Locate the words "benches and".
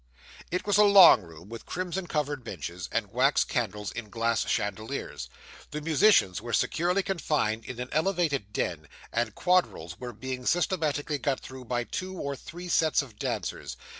2.43-3.11